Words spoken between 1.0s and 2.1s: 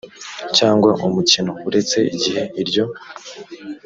umukino uretse